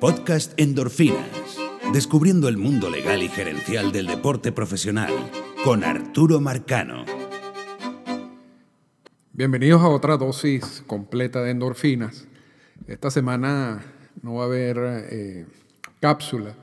[0.00, 1.58] Podcast Endorfinas.
[1.92, 5.12] Descubriendo el mundo legal y gerencial del deporte profesional
[5.64, 7.04] con Arturo Marcano.
[9.32, 12.28] Bienvenidos a otra dosis completa de endorfinas.
[12.86, 13.82] Esta semana
[14.22, 14.76] no va a haber
[15.10, 15.46] eh,
[16.00, 16.54] cápsula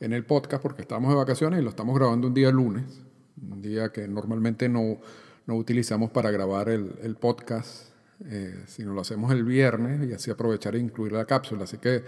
[0.00, 3.00] en el podcast porque estamos de vacaciones y lo estamos grabando un día lunes,
[3.48, 4.98] un día que normalmente no,
[5.46, 7.92] no utilizamos para grabar el, podcast,
[8.24, 11.62] eh, sino lo hacemos el viernes y así aprovechar e incluir la cápsula.
[11.62, 12.02] Así que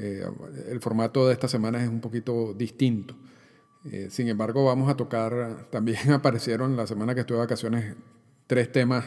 [0.00, 0.24] eh,
[0.70, 3.16] el formato de esta semana es un poquito distinto.
[3.90, 7.96] Eh, sin embargo, vamos a tocar, también aparecieron la semana que estuve de vacaciones
[8.46, 9.04] tres temas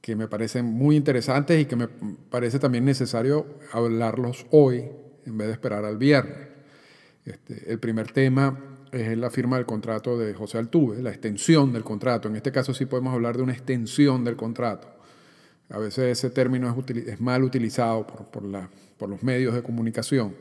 [0.00, 1.86] que me parecen muy interesantes y que me
[2.30, 4.88] parece también necesario hablarlos hoy
[5.26, 6.48] en vez de esperar al viernes.
[7.26, 8.58] Este, el primer tema
[8.92, 12.28] es la firma del contrato de José Altuve, la extensión del contrato.
[12.28, 14.88] En este caso sí podemos hablar de una extensión del contrato.
[15.68, 18.42] A veces ese término es, mal utilizado por,
[19.08, 20.34] los medios de comunicación.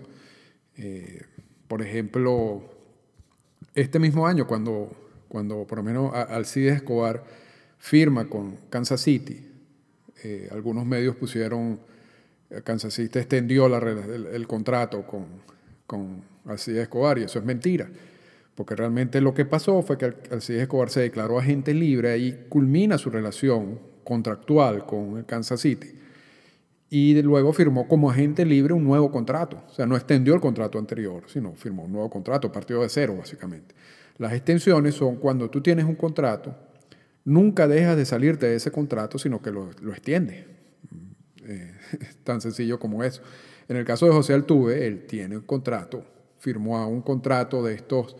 [0.75, 1.21] Eh,
[1.67, 2.63] por ejemplo,
[3.75, 4.91] este mismo año, cuando,
[5.27, 7.23] cuando por lo menos Alcides Escobar
[7.77, 9.47] firma con Kansas City,
[10.23, 11.79] eh, algunos medios pusieron,
[12.49, 15.25] eh, Kansas City extendió el, contrato con,
[15.85, 17.87] con Alcides Escobar y eso es mentira
[18.55, 22.97] porque realmente lo que pasó fue que Alcides Escobar se declaró agente libre y culmina
[22.97, 25.93] su relación contractual con Kansas City
[26.89, 29.61] y luego firmó como agente libre un nuevo contrato.
[29.69, 33.15] O sea, no extendió el contrato anterior, sino firmó un nuevo contrato, partido de cero
[33.17, 33.75] básicamente.
[34.17, 36.55] Las extensiones son cuando tú tienes un contrato,
[37.23, 40.45] nunca dejas de salirte de ese contrato, sino que lo, lo extiendes.
[41.45, 41.71] Eh,
[42.23, 43.21] tan sencillo como eso.
[43.67, 46.03] En el caso de José Altuve, él tiene un contrato,
[46.39, 48.15] firmó un contrato de estos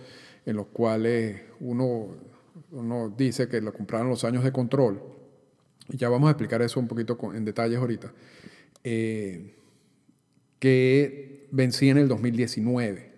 [0.45, 2.07] en los cuales uno,
[2.71, 5.01] uno dice que lo compraron los años de control.
[5.89, 8.11] Ya vamos a explicar eso un poquito en detalles ahorita.
[8.83, 9.55] Eh,
[10.59, 13.11] que vencía en el 2019.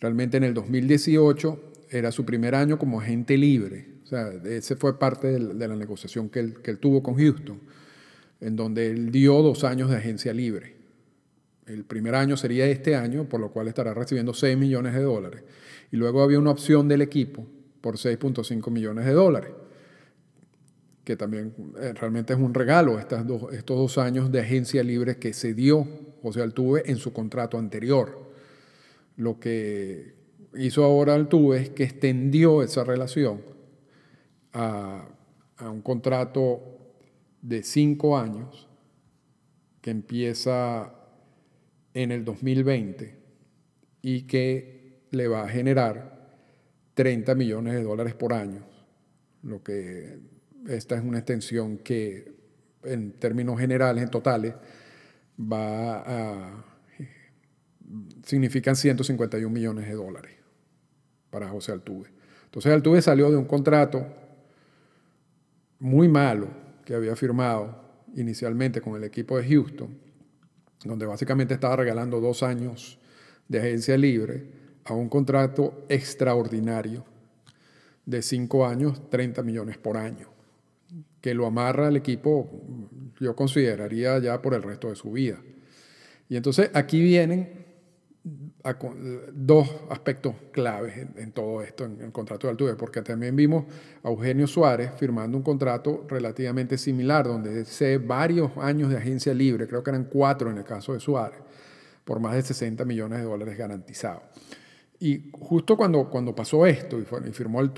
[0.00, 3.86] Realmente en el 2018 era su primer año como agente libre.
[4.04, 7.60] O sea, ese fue parte de la negociación que él, que él tuvo con Houston,
[8.40, 10.76] en donde él dio dos años de agencia libre.
[11.66, 15.42] El primer año sería este año, por lo cual estará recibiendo 6 millones de dólares.
[15.92, 17.46] Y luego había una opción del equipo
[17.80, 19.52] por 6.5 millones de dólares,
[21.04, 25.16] que también eh, realmente es un regalo estas dos, estos dos años de agencia libre
[25.16, 25.86] que se dio
[26.22, 28.30] José Altuve en su contrato anterior.
[29.16, 30.14] Lo que
[30.54, 33.40] hizo ahora Altuve es que extendió esa relación
[34.52, 35.08] a,
[35.56, 36.60] a un contrato
[37.42, 38.68] de cinco años
[39.80, 40.94] que empieza
[41.94, 43.18] en el 2020
[44.02, 46.20] y que le va a generar
[46.94, 48.64] 30 millones de dólares por año,
[49.42, 50.18] lo que
[50.68, 52.32] esta es una extensión que
[52.82, 54.54] en términos generales, en totales,
[55.38, 56.64] va a
[58.24, 60.32] significan 151 millones de dólares
[61.30, 62.10] para José Altuve.
[62.44, 64.06] Entonces Altuve salió de un contrato
[65.78, 66.48] muy malo
[66.84, 67.80] que había firmado
[68.14, 69.96] inicialmente con el equipo de Houston,
[70.84, 72.98] donde básicamente estaba regalando dos años
[73.48, 74.44] de agencia libre
[74.84, 77.04] a un contrato extraordinario
[78.06, 80.29] de cinco años, 30 millones por año,
[81.20, 82.50] que lo amarra el equipo,
[83.18, 85.38] yo consideraría ya por el resto de su vida.
[86.28, 87.66] Y entonces aquí vienen
[89.32, 93.64] dos aspectos claves en, todo esto, en el contrato de Altuve, porque también vimos
[94.02, 99.66] a Eugenio Suárez firmando un contrato relativamente similar, donde dice varios años de agencia libre,
[99.66, 101.40] creo que eran cuatro en el caso de Suárez,
[102.04, 104.22] por más de 60 millones de dólares garantizados.
[104.98, 107.72] Y justo cuando, cuando pasó esto y, firmó el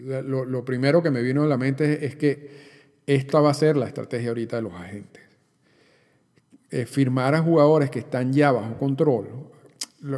[0.00, 2.50] Lo, primero que me vino a la mente es, que
[3.06, 5.22] esta va a ser la estrategia ahorita de los agentes.
[6.70, 9.28] Eh, firmar a jugadores que están ya bajo control.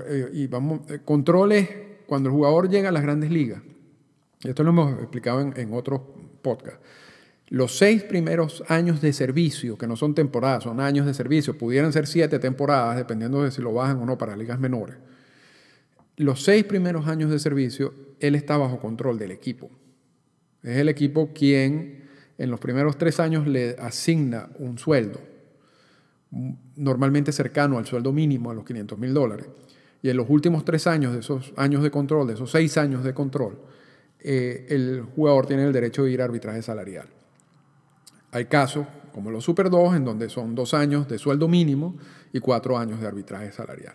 [0.07, 1.69] Eh, y vamos, eh, control es
[2.07, 3.63] cuando el jugador llega a las grandes ligas.
[4.45, 6.01] Esto lo hemos explicado en, en otros
[6.43, 6.81] podcasts.
[7.49, 11.93] Los seis primeros años de servicio, que no son temporadas, son años de servicio, pudieran
[11.93, 14.97] ser siete temporadas, dependiendo de si lo bajan o no para ligas menores
[16.17, 19.71] los seis primeros años de servicio, él está bajo control del equipo.
[20.63, 25.21] Es el equipo quien en los primeros tres años le asigna un sueldo,
[26.77, 29.47] normalmente cercano al sueldo mínimo, a los 500 mil dólares.
[30.03, 33.05] Y en los últimos tres años de esos años de control, de esos seis años
[33.05, 33.59] de control,
[34.19, 37.07] eh, el jugador tiene el derecho de ir a arbitraje salarial.
[38.33, 41.97] Hay casos, como los Super 2, en donde son dos años de sueldo mínimo
[42.33, 43.95] y cuatro años de arbitraje salarial.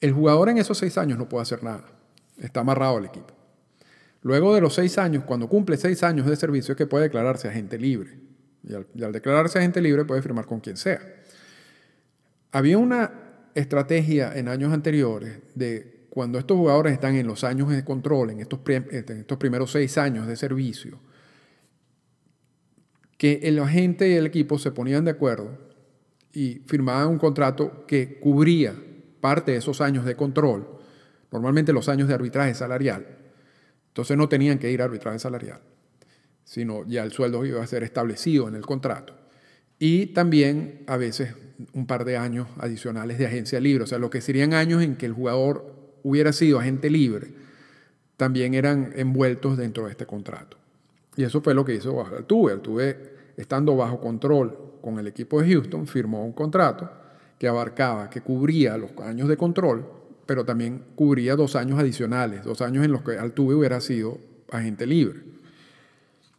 [0.00, 1.84] El jugador en esos seis años no puede hacer nada.
[2.38, 3.34] Está amarrado al equipo.
[4.24, 7.46] Luego de los seis años, cuando cumple seis años de servicio, es que puede declararse
[7.46, 8.18] agente libre.
[8.66, 10.98] Y al, declararse agente libre puede firmar con quien sea.
[12.50, 13.12] Había una
[13.54, 18.40] estrategia en años anteriores de cuando estos jugadores están en los años de control, en
[18.40, 20.98] estos, en estos primeros seis años de servicio,
[23.18, 25.58] que el agente y el equipo se ponían de acuerdo
[26.32, 28.74] y firmaban un contrato que cubría
[29.20, 30.66] parte de esos años de control,
[31.30, 33.23] normalmente los años de arbitraje salarial.
[33.94, 35.60] Entonces no tenían que ir a arbitraje salarial,
[36.42, 39.14] sino ya el sueldo iba a ser establecido en el contrato.
[39.78, 41.36] Y también a veces
[41.74, 44.96] un par de años adicionales de agencia libre, o sea, lo que serían años en
[44.96, 47.34] que el jugador hubiera sido agente libre,
[48.16, 50.56] también eran envueltos dentro de este contrato.
[51.14, 52.52] Y eso fue lo que hizo Altuve.
[52.52, 56.90] Altuve, estando bajo control con el equipo de Houston, firmó un contrato
[57.38, 59.86] que abarcaba, que cubría los años de control,
[60.26, 64.18] pero también cubría dos años adicionales, dos años en los que Altuve hubiera sido
[64.50, 65.20] agente libre.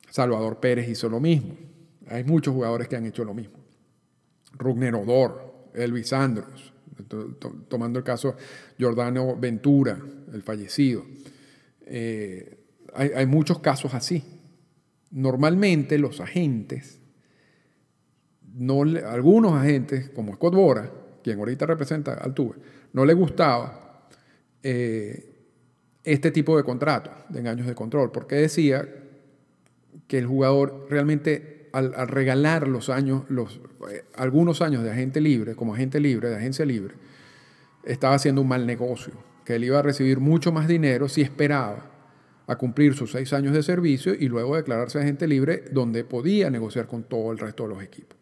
[0.10, 1.56] Salvador Pérez hizo lo mismo.
[2.08, 3.58] Hay muchos jugadores que han hecho lo mismo.
[4.54, 6.74] Rugner Odor, Elvis Andros,
[7.68, 8.36] tomando el caso
[8.78, 10.00] Giordano Ventura,
[10.34, 11.04] el fallecido.
[11.82, 12.58] Eh,
[12.94, 14.24] hay, muchos casos así.
[15.12, 17.02] Normalmente los agentes,
[18.54, 20.92] no algunos agentes, como Scott Bora,
[21.24, 22.56] quien ahorita representa al Tuve,
[22.96, 24.08] no le gustaba
[24.64, 25.36] eh,
[26.06, 28.88] este tipo de contrato de engaños de control, porque decía
[30.08, 33.24] que el jugador realmente al, regalar los años,
[33.92, 36.96] eh, algunos años de agente libre, como agente libre, de agencia libre,
[37.84, 39.14] estaba haciendo un mal negocio,
[39.44, 41.92] que él iba a recibir mucho más dinero si esperaba
[42.48, 46.88] a cumplir sus seis años de servicio y luego declararse agente libre, donde podía negociar
[46.88, 48.18] con todo el resto de los equipos.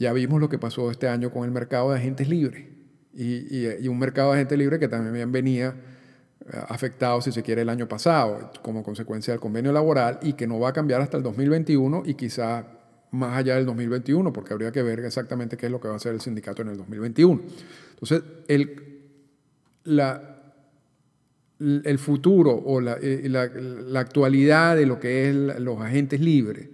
[0.00, 2.75] Ya vimos lo que pasó este año con el mercado de agentes libres
[3.16, 5.74] y, un mercado de agentes libres que también venía
[6.48, 10.46] eh, afectado, si se quiere, el año pasado como consecuencia del convenio laboral y que
[10.46, 12.66] no va a cambiar hasta el 2021 y quizá
[13.12, 15.96] más allá del 2021, porque habría que ver exactamente qué es lo que va a
[15.96, 17.40] hacer el sindicato en el 2021.
[17.90, 19.00] Entonces, el,
[19.84, 20.36] la,
[21.58, 26.68] el futuro o la, eh, la, actualidad de lo que es los agentes libres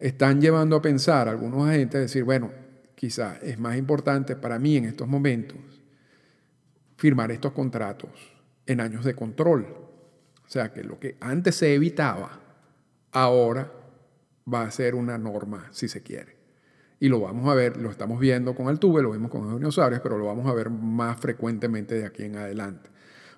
[0.00, 2.61] están llevando a pensar algunos agentes a decir, bueno,
[3.02, 5.58] quizá es más importante para mí en estos momentos
[6.96, 8.10] firmar estos contratos
[8.64, 9.66] en años de control.
[10.46, 12.38] O sea que lo que antes se evitaba,
[13.10, 13.72] ahora
[14.46, 16.36] va a ser una norma, si se quiere.
[17.00, 19.98] Y lo vamos a ver, lo estamos viendo con Altuve, lo vimos con Eugenio Suárez,
[20.00, 22.88] pero lo vamos a ver más frecuentemente de aquí en adelante.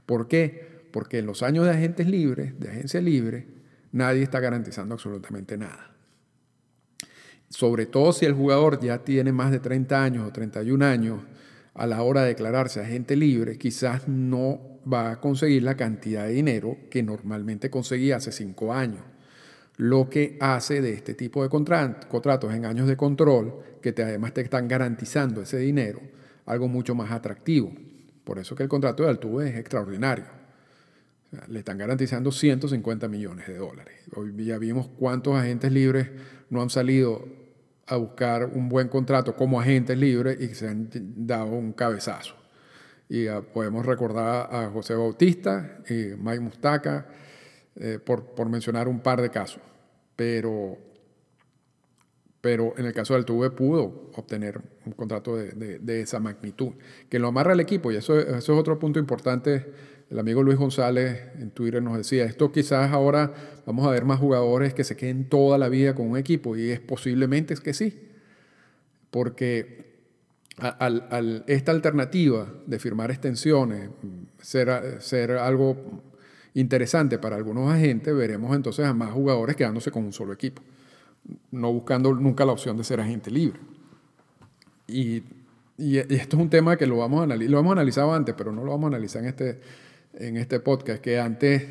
[0.05, 0.85] ¿Por qué?
[0.93, 3.47] Porque en los años de agentes libres, de agencia libre,
[3.93, 5.94] nadie está garantizando absolutamente nada.
[7.55, 11.21] Sobre todo si el jugador ya tiene más de 30 años o 31 años
[11.75, 16.33] a la hora de declararse agente libre, quizás no va a conseguir la cantidad de
[16.33, 19.03] dinero que normalmente conseguía hace cinco años.
[19.77, 24.35] Lo que hace de este tipo de contratos en años de control, que te, además
[24.35, 26.01] te están garantizando ese dinero,
[26.47, 27.73] algo mucho más atractivo.
[28.25, 30.25] Por eso que el contrato de Altuve es extraordinario.
[31.47, 33.95] le están garantizando 150 millones de dólares.
[34.17, 36.11] Hoy ya vimos cuántos agentes libres
[36.51, 37.44] no han salido
[37.87, 42.35] a buscar un buen contrato como agentes libres y se han dado un cabezazo.
[43.09, 47.07] Y ah, podemos recordar a José Bautista y Mike Mustaca,
[47.77, 49.61] eh, por, por, mencionar un par de casos.
[50.17, 50.79] Pero,
[52.41, 56.73] pero en el caso del Tuve pudo obtener un contrato de, de, esa magnitud,
[57.09, 59.73] que lo amarra el equipo, y eso, eso es otro punto importante.
[60.11, 63.33] El amigo Luis González en Twitter nos decía, esto quizás ahora
[63.67, 66.71] vamos a ver más jugadores que se queden toda la vida con un equipo, y
[66.71, 67.99] es posiblemente es que sí,
[69.11, 69.95] porque
[70.59, 73.91] al, esta alternativa de firmar extensiones
[74.41, 76.03] ser, ser algo
[76.55, 80.63] interesante para algunos agentes, veremos entonces a más jugadores quedándose con un solo equipo,
[81.51, 83.59] no buscando nunca la opción de ser agente libre.
[84.87, 85.23] Y,
[85.77, 88.71] esto es un tema que lo vamos a lo hemos analizado antes, pero no lo
[88.71, 89.61] vamos a analizar en este,
[90.19, 91.63] en este podcast, que antes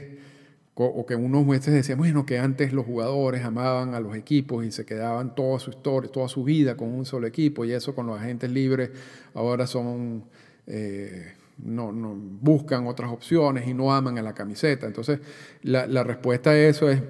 [0.75, 4.71] o que unos meses decían, bueno, que antes los jugadores amaban a los equipos y
[4.71, 8.07] se quedaban toda su historia, toda su vida con un solo equipo, y eso con
[8.07, 8.89] los agentes libres
[9.35, 10.23] ahora son,
[10.65, 14.87] eh, no, no, buscan otras opciones y no aman a la camiseta.
[14.87, 15.19] Entonces,
[15.61, 17.01] la, la respuesta a eso es,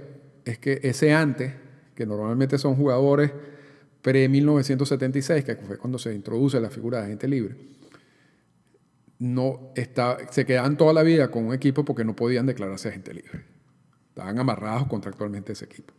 [0.44, 1.54] es que ese antes,
[1.96, 3.32] que normalmente son jugadores
[4.02, 7.56] pre-1976, que fue cuando se introduce la figura de agente libre,
[9.24, 13.14] no está, se quedaban toda la vida con un equipo porque no podían declararse agente
[13.14, 13.46] libre.
[14.10, 15.94] Estaban amarrados contractualmente a ese equipo.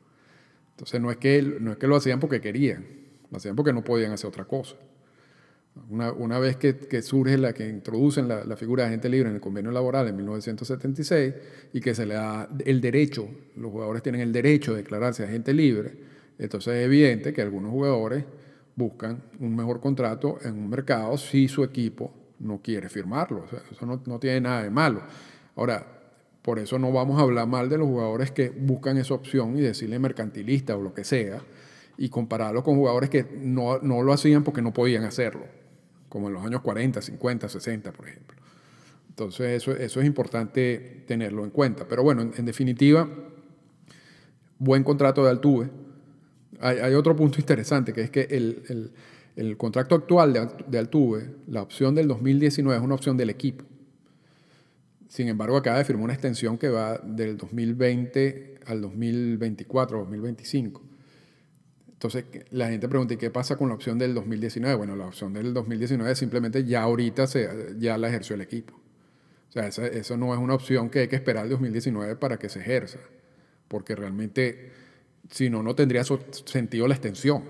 [0.73, 2.85] Entonces no es, que, no es que lo hacían porque querían,
[3.31, 4.77] lo hacían porque no podían hacer otra cosa.
[5.89, 9.37] Una, una vez que, surge la que introducen la, la, figura de agente libre en
[9.37, 11.35] el convenio laboral en 1976
[11.73, 13.27] y que se le da el derecho,
[13.57, 15.97] los jugadores tienen el derecho de declararse agente libre,
[16.39, 18.25] entonces es evidente que algunos jugadores
[18.77, 23.45] buscan un mejor contrato en un mercado si su equipo no quiere firmarlo.
[23.71, 25.03] eso no, no tiene nada de malo.
[25.57, 25.87] Ahora,
[26.43, 29.63] por eso no vamos a hablar mal de los jugadores que buscan esa opción y
[29.63, 31.41] decirle mercantilista o lo que sea,
[31.97, 35.47] y compararlo con jugadores que no, no lo hacían porque no podían hacerlo,
[36.09, 38.37] como en los años 40, 50, 60, por ejemplo.
[39.15, 41.87] Entonces, eso, eso es importante tenerlo en cuenta.
[41.87, 43.09] Pero bueno, en, definitiva,
[44.59, 45.71] buen contrato de Altuve.
[46.61, 48.93] Hay, otro punto interesante, que es que el,
[49.37, 53.65] el contrato actual de, de Altuve, la opción del 2019 es una opción del equipo.
[55.09, 60.83] Sin embargo, acaba de firmar una extensión que va del 2020 al 2024, 2025.
[62.05, 64.77] Entonces, la gente pregunta, ¿y qué pasa con la opción del 2019?
[64.77, 68.75] Bueno, la opción del 2019 simplemente ya ahorita se, ya la ejerció el equipo.
[69.49, 72.49] O sea, eso, no es una opción que hay que esperar el 2019 para que
[72.49, 72.99] se ejerza,
[73.69, 74.73] porque realmente,
[75.31, 77.45] si no, no tendría sentido la extensión.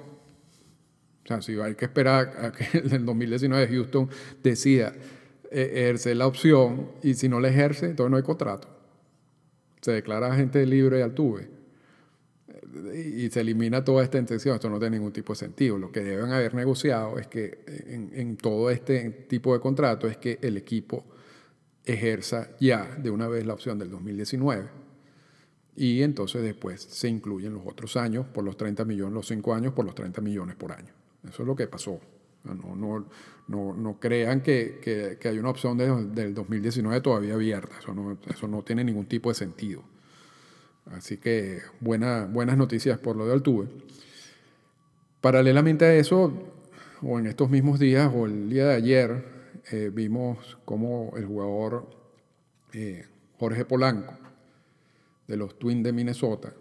[1.24, 4.08] O sea, si hay que esperar a que en el 2019 Houston
[4.42, 4.92] decida
[5.50, 8.68] ejercer la opción y si no la ejerce, entonces no hay contrato.
[9.80, 11.48] Se declara agente libre al tuve
[12.94, 14.54] y se elimina toda esta intención.
[14.54, 15.78] Esto no tiene ningún tipo de sentido.
[15.78, 20.16] Lo que deben haber negociado es que en, en todo este tipo de contrato es
[20.16, 21.04] que el equipo
[21.84, 24.84] ejerza ya de una vez la opción del 2019
[25.76, 29.72] y entonces después se incluyen los otros años por los 30 millones, los 5 años
[29.72, 31.03] por los 30 millones por año.
[31.28, 32.00] Eso es lo que pasó.
[32.44, 33.06] No, no,
[33.48, 34.78] no, no crean que,
[35.18, 37.76] que, hay una opción de, del 2019 todavía abierta.
[37.78, 39.82] Eso no, eso no tiene ningún tipo de sentido.
[40.86, 43.68] Así que buena, buenas noticias por lo de Altuve.
[45.22, 46.32] Paralelamente a eso,
[47.00, 49.24] o en estos mismos días, o el día de ayer,
[49.72, 51.88] eh, vimos cómo el jugador
[52.74, 53.06] eh,
[53.38, 54.18] Jorge Polanco,
[55.26, 56.52] de los Twins de Minnesota,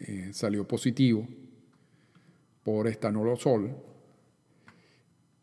[0.00, 1.28] eh, salió positivo
[2.64, 3.76] por estanolosol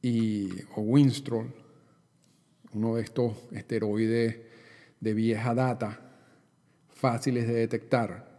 [0.01, 1.54] y, o Winstrol,
[2.74, 4.38] uno de estos esteroides
[5.00, 6.00] de vieja data,
[6.90, 8.30] fáciles de detectar,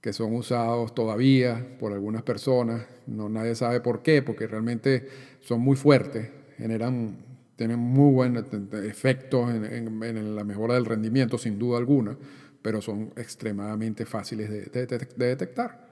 [0.00, 5.08] que son usados todavía por algunas personas, no nadie sabe por qué, porque realmente
[5.40, 7.16] son muy fuertes, generan,
[7.56, 8.44] tienen muy buenos
[8.84, 12.16] efectos en, la mejora del rendimiento, sin duda alguna,
[12.60, 15.83] pero son extremadamente fáciles de detectar.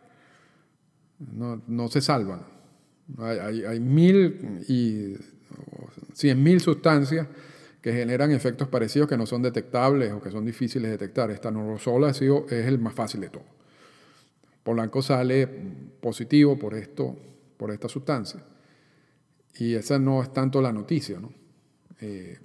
[1.31, 2.45] No, se salvan.
[3.19, 5.15] Hay, mil y
[6.15, 7.27] cien mil sustancias
[7.81, 11.31] que generan efectos parecidos que no son detectables o que son difíciles de detectar.
[11.31, 13.45] Esta norosol ha sido, es el más fácil de todo.
[14.63, 15.49] Polanco sale
[16.01, 17.17] positivo por, esto,
[17.57, 18.41] por esta sustancia.
[19.59, 21.33] Y esa no es tanto la noticia, ¿no?
[22.01, 22.39] Eh,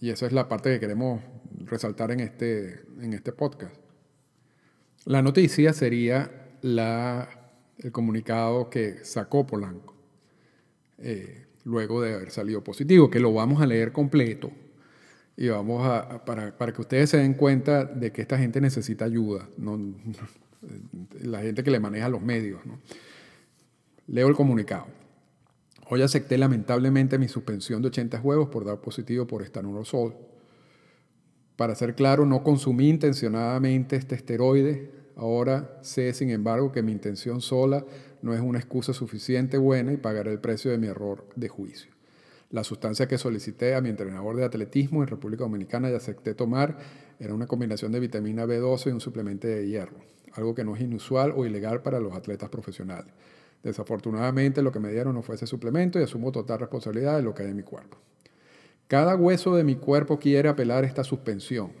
[0.00, 1.20] y esa es la parte que queremos
[1.64, 3.74] resaltar en este, en este podcast.
[5.04, 6.30] La noticia sería
[6.62, 7.28] la
[7.78, 9.94] el comunicado que sacó Polanco
[10.98, 14.50] eh, luego de haber salido positivo, que lo vamos a leer completo
[15.36, 19.04] y vamos a, para, para, que ustedes se den cuenta de que esta gente necesita
[19.04, 19.78] ayuda, no,
[21.22, 22.60] la gente que le maneja los medios.
[24.08, 24.86] Leo el comunicado.
[25.90, 30.16] Hoy acepté lamentablemente mi suspensión de 80 juegos por dar positivo por estanolosol.
[31.56, 37.40] Para ser claro, no consumí intencionadamente este esteroide Ahora sé, sin embargo, que mi intención
[37.40, 37.84] sola
[38.22, 41.90] no es una excusa suficiente buena y pagaré el precio de mi error de juicio.
[42.50, 46.78] La sustancia que solicité a mi entrenador de atletismo en República Dominicana y acepté tomar
[47.18, 49.96] era una combinación de vitamina B12 y un suplemento de hierro,
[50.34, 53.12] algo que no es inusual o ilegal para los atletas profesionales.
[53.64, 57.34] Desafortunadamente lo que me dieron no fue ese suplemento y asumo total responsabilidad de lo
[57.34, 57.98] que hay en mi cuerpo.
[58.86, 61.72] Cada hueso de mi cuerpo quiere apelar esta suspensión,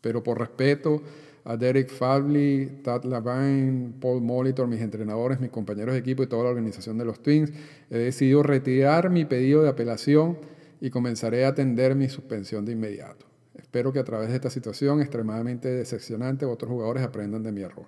[0.00, 1.00] pero por respeto
[1.48, 6.44] a Derek Fably, Tad Lavine, Paul Molitor, mis entrenadores, mis compañeros de equipo y toda
[6.44, 7.50] la organización de los Twins,
[7.88, 10.36] he decidido retirar mi pedido de apelación
[10.78, 13.24] y comenzaré a atender mi suspensión de inmediato.
[13.54, 17.86] Espero que a través de esta situación extremadamente decepcionante otros jugadores aprendan de mi error.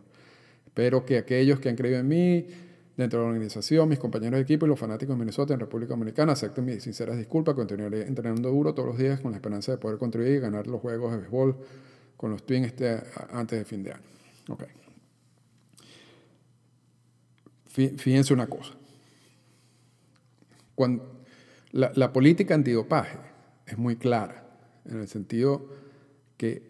[0.65, 2.47] Espero que aquellos que han creído en mí,
[2.97, 5.91] dentro de la organización, mis compañeros de equipo y los fanáticos de Minnesota en República
[5.91, 7.55] Dominicana acepten mis sinceras disculpas.
[7.55, 10.81] Continuaré entrenando duro todos los días con la esperanza de poder contribuir y ganar los
[10.81, 11.57] juegos de béisbol
[12.21, 14.05] con los Twins este, antes de fin de año.
[14.47, 14.69] Okay.
[17.97, 18.75] Fíjense una cosa.
[21.73, 23.17] La, la política antidopaje
[23.65, 24.47] es muy clara,
[24.85, 25.67] en el sentido
[26.37, 26.63] que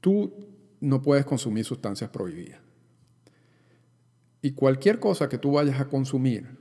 [0.00, 0.34] tú
[0.80, 2.60] no puedes consumir sustancias prohibidas.
[4.42, 6.58] Y cualquier cosa que tú vayas a consumir,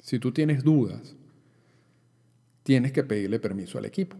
[0.00, 1.14] si tú tienes dudas,
[2.62, 4.16] tienes que pedirle permiso al equipo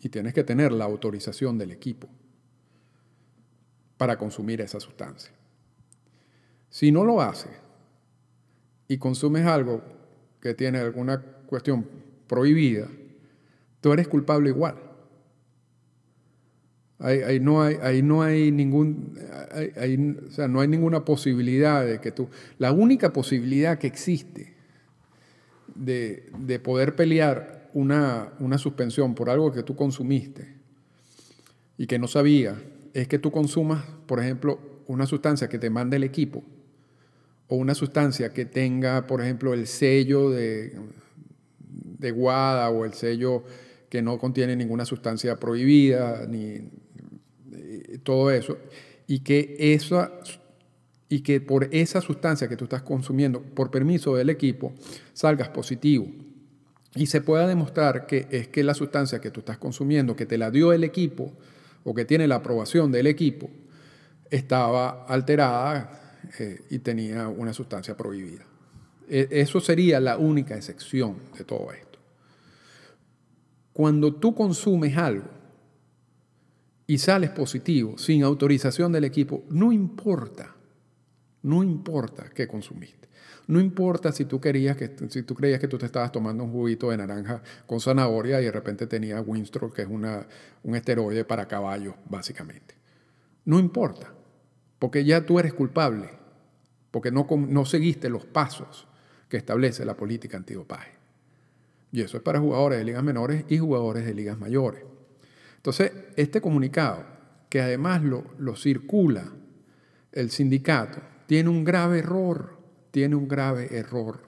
[0.00, 2.08] y tienes que tener la autorización del equipo
[3.96, 5.32] para consumir esa sustancia.
[6.70, 7.52] Si no lo haces
[8.86, 9.82] y consumes algo
[10.40, 11.86] que tiene alguna cuestión
[12.26, 12.86] prohibida,
[13.80, 14.76] tú eres culpable igual.
[17.00, 19.16] Ahí, no, hay, no hay ningún,
[20.26, 22.28] o sea, no hay ninguna posibilidad de que tú,
[22.58, 24.56] la única posibilidad que existe
[25.76, 30.52] de, de poder pelear una, una suspensión por algo que tú consumiste
[31.76, 32.60] y que no sabía,
[32.92, 34.58] es que tú consumas, por ejemplo,
[34.88, 36.42] una sustancia que te mande el equipo
[37.46, 40.76] o una sustancia que tenga, por ejemplo, el sello de,
[41.60, 43.44] de WADA o el sello
[43.88, 46.68] que no contiene ninguna sustancia prohibida, ni
[48.02, 48.58] todo eso,
[49.06, 50.10] y que, esa,
[51.08, 54.72] y que por esa sustancia que tú estás consumiendo, por permiso del equipo,
[55.12, 56.27] salgas positivo.
[56.94, 60.38] Y se pueda demostrar que es que la sustancia que tú estás consumiendo, que te
[60.38, 61.32] la dio el equipo,
[61.84, 63.50] o que tiene la aprobación del equipo,
[64.30, 68.44] estaba alterada eh, y tenía una sustancia prohibida.
[69.08, 71.98] E, eso sería la única excepción de todo esto.
[73.72, 75.30] Cuando tú consumes algo
[76.86, 80.54] y sales positivo sin autorización del equipo, no importa,
[81.42, 83.07] no importa qué consumiste.
[83.48, 86.52] No importa si tú, querías que, si tú creías que tú te estabas tomando un
[86.52, 90.26] juguito de naranja con zanahoria y de repente tenía Winstrol, que es una,
[90.62, 92.74] un esteroide para caballos, básicamente.
[93.46, 94.12] No importa,
[94.78, 96.10] porque ya tú eres culpable,
[96.90, 98.86] porque no, no seguiste los pasos
[99.30, 100.92] que establece la política antidopaje.
[101.90, 104.82] Y eso es para jugadores de ligas menores y jugadores de ligas mayores.
[105.56, 107.06] Entonces, este comunicado,
[107.48, 109.32] que además lo circula
[110.12, 112.57] el sindicato, tiene un grave error
[112.90, 114.20] tiene un grave error.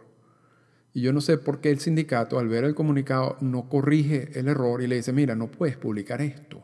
[0.92, 4.48] Y yo no sé por qué el sindicato, al ver el comunicado, no corrige el
[4.48, 6.62] error y le dice, mira, no puedes publicar esto.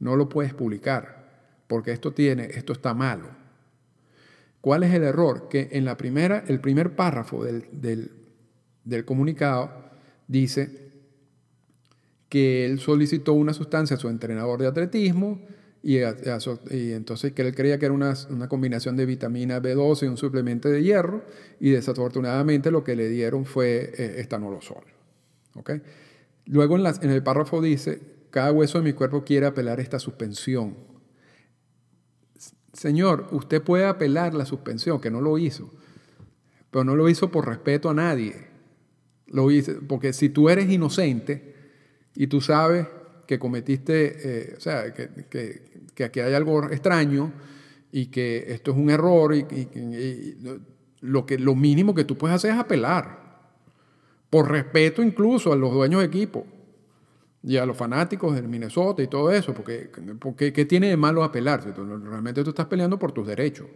[0.00, 3.28] No lo puedes publicar, porque esto tiene, esto está malo.
[4.60, 5.48] ¿Cuál es el error?
[5.48, 8.10] Que en la primera, el primer párrafo del, del,
[8.84, 9.70] del comunicado
[10.26, 10.88] dice
[12.28, 15.40] que él solicitó una sustancia a su entrenador de atletismo
[15.82, 15.98] y,
[16.92, 18.14] entonces que él creía que era una,
[18.48, 21.24] combinación de vitamina B12 y un suplemento de hierro,
[21.60, 24.84] y desafortunadamente lo que le dieron fue eh, estanolosol.
[25.54, 25.80] ¿okay?
[26.46, 30.76] Luego en, en el párrafo dice, cada hueso de mi cuerpo quiere apelar esta suspensión.
[32.72, 35.72] Señor, usted puede apelar la suspensión, que no lo hizo,
[36.70, 38.48] pero no lo hizo por respeto a nadie.
[39.26, 41.54] Lo hizo, porque si tú eres inocente
[42.14, 42.86] y tú sabes
[43.28, 45.10] que cometiste, eh, o sea, que,
[45.94, 47.30] que, aquí hay algo extraño
[47.92, 49.44] y que esto es un error y,
[51.02, 53.38] lo, que, lo mínimo que tú puedes hacer es apelar,
[54.30, 56.46] por respeto incluso a los dueños de equipo
[57.42, 61.22] y a los fanáticos del Minnesota y todo eso, porque, porque ¿qué tiene de malo
[61.22, 61.62] apelar?
[61.76, 63.66] realmente tú estás peleando por tus derechos.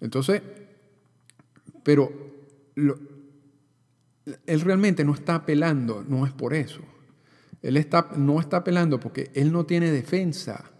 [0.00, 0.40] Entonces,
[1.82, 2.12] pero
[4.46, 6.93] él realmente no está apelando, no es por eso.
[7.64, 10.70] Él está, no está apelando porque él no tiene defensa.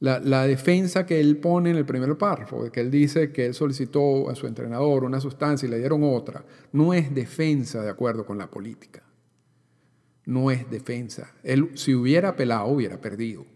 [0.00, 4.28] La, defensa que él pone en el primer párrafo, que él dice que él solicitó
[4.28, 8.36] a su entrenador una sustancia y le dieron otra, no es defensa de acuerdo con
[8.36, 9.02] la política.
[10.26, 11.32] No es defensa.
[11.42, 13.46] Él, si hubiera apelado, hubiera perdido.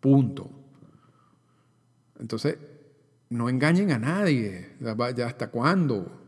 [0.00, 0.50] Punto.
[2.18, 2.58] Entonces,
[3.30, 4.70] no engañen a nadie.
[4.80, 6.21] ¿Ya hasta cuándo?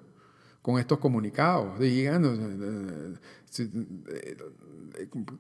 [0.65, 1.79] Con estos comunicados.
[1.79, 3.15] Digan, eh,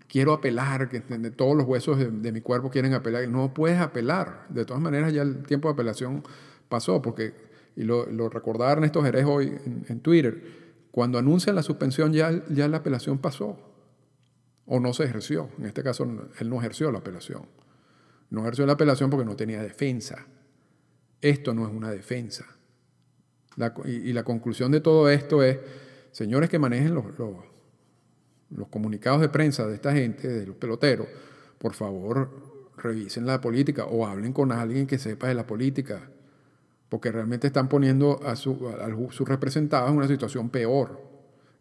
[0.06, 3.26] quiero apelar, que todos los huesos de, mi cuerpo quieren apelar.
[3.28, 4.44] No puedes apelar.
[4.50, 6.22] De todas maneras, ya el tiempo de apelación
[6.68, 7.32] pasó, porque,
[7.74, 9.58] y lo, lo recordaba Ernesto Jerez hoy
[9.88, 10.44] en, Twitter,
[10.90, 13.58] cuando anuncian la suspensión ya, ya la apelación pasó,
[14.66, 15.48] o no se ejerció.
[15.56, 16.06] En este caso,
[16.38, 17.46] él no ejerció la apelación.
[18.28, 20.26] No ejerció la apelación porque no tenía defensa.
[21.22, 22.44] Esto no es una defensa.
[23.84, 25.58] Y, la conclusión de todo esto es,
[26.10, 27.04] señores que manejen los
[28.50, 31.08] los comunicados de prensa de esta gente, de los peloteros,
[31.58, 32.30] por favor
[32.76, 36.10] revisen la política o hablen con alguien que sepa de la política,
[36.88, 38.58] porque realmente están poniendo a, sus
[39.28, 41.02] representados en una situación peor.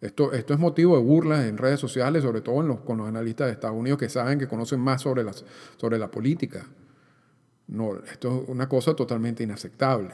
[0.01, 3.53] Esto, es motivo de burlas en redes sociales, sobre todo en con los analistas de
[3.53, 5.23] Estados Unidos que saben que conocen más sobre
[5.97, 6.65] la política.
[7.67, 10.13] No, esto es una cosa totalmente inaceptable.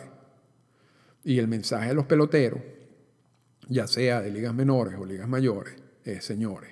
[1.29, 2.59] Y el mensaje de los peloteros,
[3.67, 6.71] ya sea de ligas menores o ligas mayores, eh, señores,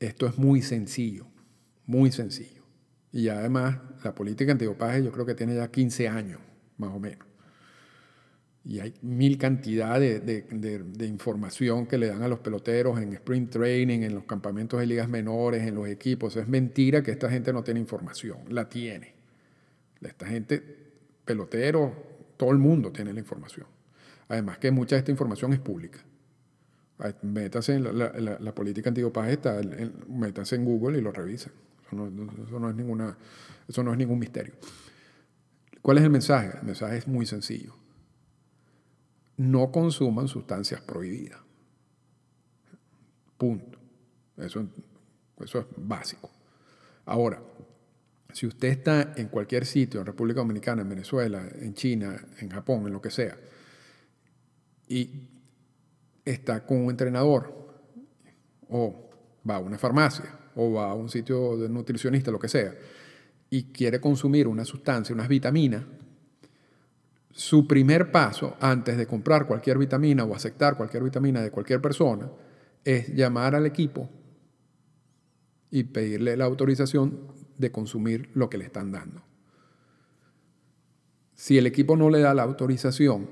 [0.00, 1.28] esto es muy sencillo,
[1.86, 2.64] muy sencillo.
[3.12, 6.40] Y además, la política antidopaje yo creo que tiene ya 15 años,
[6.76, 7.24] más o menos.
[8.64, 14.00] Y hay mil cantidad de, información que le dan a los peloteros en sprint training,
[14.00, 16.34] en los campamentos de ligas menores, en los equipos.
[16.34, 19.14] Es mentira que esta gente no tiene información, la tiene.
[20.02, 20.82] Esta gente
[21.24, 21.92] peloteros,
[22.36, 23.66] todo el mundo tiene la información.
[24.28, 26.00] Además que mucha de esta información es pública.
[27.22, 29.60] Métase en la, política antidopaje, está,
[30.08, 31.52] métase en Google y lo revisen.
[31.86, 31.96] Eso
[32.58, 33.16] no, es ninguna,
[33.68, 34.54] eso no es ningún misterio.
[35.82, 36.56] ¿Cuál es el mensaje?
[36.58, 37.74] El mensaje es muy sencillo.
[39.36, 41.40] No consuman sustancias prohibidas.
[43.36, 43.78] Punto.
[44.36, 44.60] Eso
[45.44, 46.30] es básico.
[47.04, 47.42] Ahora,
[48.34, 52.84] si usted está en cualquier sitio, en República Dominicana, en Venezuela, en China, en Japón,
[52.84, 53.38] en lo que sea,
[54.88, 55.08] y
[56.24, 57.54] está con un entrenador,
[58.68, 59.08] o
[59.48, 62.74] va a una farmacia, o va a un sitio de nutricionista, lo que sea,
[63.50, 65.84] y quiere consumir una sustancia, unas vitaminas,
[67.30, 72.28] su primer paso antes de comprar cualquier vitamina o aceptar cualquier vitamina de cualquier persona
[72.84, 74.10] es llamar al equipo
[75.70, 79.22] y pedirle la autorización de consumir lo que le están dando.
[81.34, 83.28] Si el equipo no le da la autorización,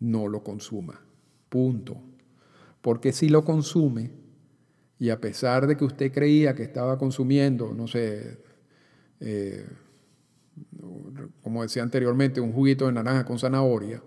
[0.00, 1.00] no lo consuma.
[1.48, 2.00] Punto.
[2.80, 4.10] Porque si lo consume,
[4.98, 8.42] y a pesar de que usted creía que estaba consumiendo, no sé,
[9.20, 9.66] eh,
[11.42, 14.02] como decía anteriormente, un juguito de naranja con zanahoria,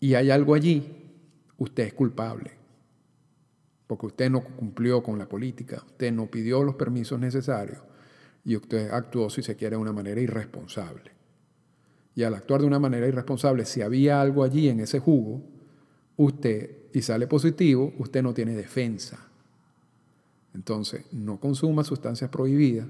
[0.00, 0.94] y hay algo allí,
[1.56, 2.57] usted es culpable
[3.88, 7.80] porque usted no cumplió con la política, usted no pidió los permisos necesarios
[8.44, 11.10] y usted actuó, si se quiere, de una manera irresponsable.
[12.14, 15.42] Y al actuar de una manera irresponsable, si había algo allí en ese jugo,
[16.16, 19.26] usted, y sale positivo, usted no tiene defensa.
[20.54, 22.88] Entonces, no consuma sustancias prohibidas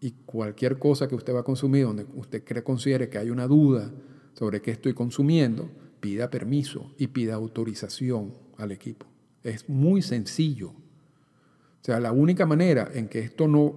[0.00, 3.90] y cualquier cosa que usted va a consumir donde usted considere que hay una duda
[4.32, 9.11] sobre qué estoy consumiendo, pida permiso y pida autorización al equipo.
[9.44, 10.68] Es muy sencillo.
[10.68, 13.74] O sea, la única manera en que esto no,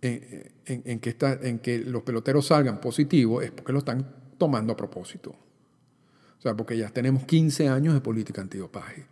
[0.00, 4.06] en, que, está, en que los peloteros salgan positivos es porque lo están
[4.38, 5.30] tomando a propósito.
[5.30, 9.06] O sea, porque ya tenemos 15 años de política antidopaje.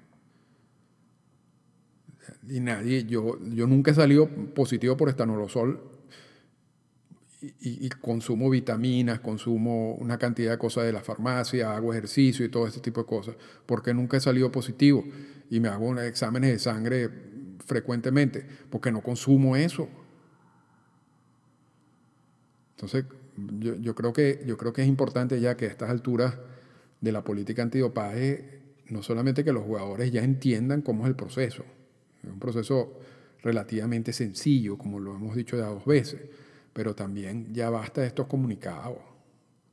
[2.49, 5.95] Y nadie, yo, yo nunca he salido positivo por estanolosol
[7.61, 12.66] y, consumo vitaminas, consumo una cantidad de cosas de la farmacia, hago ejercicio y todo
[12.66, 15.04] este tipo de cosas, porque nunca he salido positivo
[15.50, 17.11] y me hago exámenes de sangre
[17.64, 19.88] frecuentemente, porque no consumo eso.
[22.76, 23.04] Entonces,
[23.59, 26.38] yo, creo que, yo creo que es importante ya que a estas alturas
[27.00, 31.64] de la política antidopaje, no solamente que los jugadores ya entiendan cómo es el proceso,
[32.22, 32.98] es un proceso
[33.42, 36.20] relativamente sencillo, como lo hemos dicho ya dos veces,
[36.76, 38.98] pero también ya basta de estos comunicados.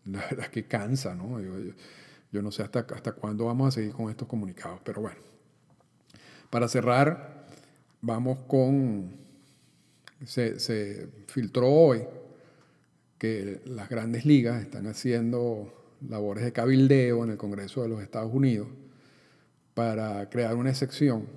[0.06, 1.38] La verdad es que cansa, ¿no?
[2.32, 5.18] Yo, no sé hasta, hasta cuándo vamos a seguir con estos comunicados, pero bueno.
[6.50, 7.46] Para cerrar,
[8.00, 9.18] vamos con...
[10.26, 12.06] Se, se filtró hoy
[13.18, 18.34] que las grandes ligas están haciendo labores de cabildeo en el Congreso de los Estados
[18.34, 18.70] Unidos
[19.74, 21.28] para crear una sección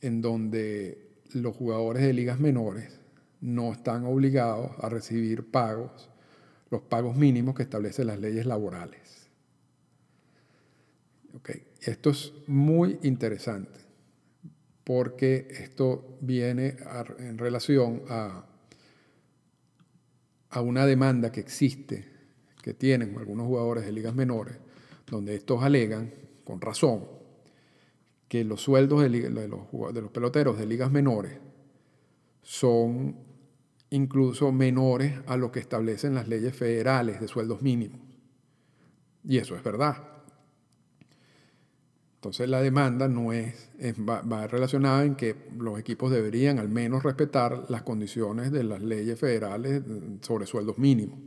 [0.00, 2.99] en donde los jugadores de ligas menores
[3.40, 6.10] no están obligados a recibir pagos,
[6.70, 9.28] los pagos mínimos que establecen las leyes laborales.
[11.80, 13.80] Esto es muy interesante
[14.84, 16.76] porque esto viene
[17.18, 18.44] en relación a,
[20.50, 22.06] a una demanda que existe,
[22.62, 24.56] que tienen algunos jugadores de ligas menores,
[25.06, 26.12] donde estos alegan,
[26.44, 27.06] con razón,
[28.28, 29.08] que los sueldos de,
[29.48, 31.38] los, de los peloteros de ligas menores
[32.42, 33.29] son
[33.90, 38.00] incluso menores a lo que establecen las leyes federales de sueldos mínimos.
[39.24, 39.96] Y eso es verdad.
[42.16, 43.70] Entonces la demanda no es,
[44.06, 49.18] va, relacionada en que los equipos deberían al menos respetar las condiciones de las leyes
[49.18, 49.82] federales
[50.20, 51.18] sobre sueldos mínimos.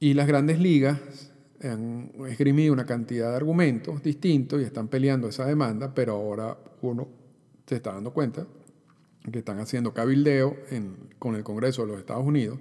[0.00, 1.30] Y las grandes ligas
[1.62, 7.06] han esgrimido una cantidad de argumentos distintos y están peleando esa demanda, pero ahora uno
[7.64, 8.44] se está dando cuenta
[9.30, 10.56] que están haciendo cabildeo
[11.18, 12.58] con el Congreso de los Estados Unidos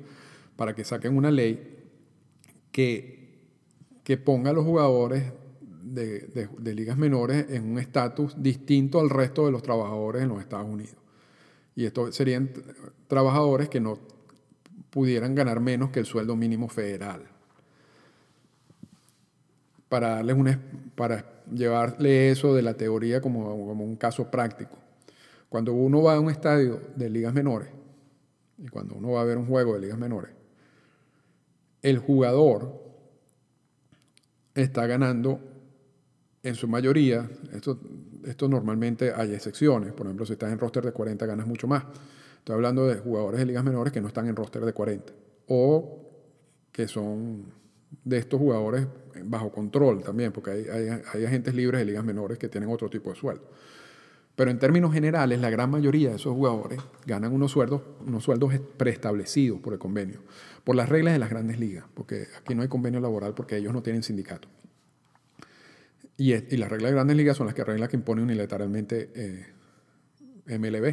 [0.55, 1.79] para que saquen una ley
[2.71, 3.47] que,
[4.03, 5.23] que ponga a los jugadores
[5.81, 10.67] de, ligas menores en un estatus distinto al resto de los trabajadores en los Estados
[10.67, 10.95] Unidos.
[11.75, 12.51] Y estos serían
[13.07, 13.97] trabajadores que no
[14.89, 17.23] pudieran ganar menos que el sueldo mínimo federal.
[19.89, 20.59] Para, darles una,
[20.95, 24.80] para llevarle eso de la teoría como, como un caso práctico.
[25.51, 27.67] Cuando uno va a un estadio de ligas menores
[28.57, 30.31] y cuando uno va a ver un juego de ligas menores,
[31.81, 32.81] el jugador
[34.55, 35.41] está ganando
[36.41, 41.25] en su mayoría, esto, normalmente hay excepciones, por ejemplo, si estás en roster de 40
[41.25, 41.83] ganas mucho más,
[42.37, 45.13] Estoy hablando de jugadores de ligas menores que no están en roster de 40
[45.49, 45.99] o
[46.71, 47.43] que son
[48.05, 48.87] de estos jugadores
[49.25, 50.49] bajo control también, porque
[51.13, 53.43] hay agentes libres de ligas menores que tienen otro tipo de sueldo.
[54.41, 58.51] Pero en términos generales, la gran mayoría de esos jugadores ganan unos sueldos, unos sueldos
[58.75, 60.21] preestablecidos por el convenio,
[60.63, 63.71] por las reglas de las grandes ligas, porque aquí no hay convenio laboral porque ellos
[63.71, 64.47] no tienen sindicato.
[66.17, 70.57] Y, y las reglas de grandes ligas son las que reglas que impone unilateralmente eh,
[70.57, 70.85] MLB,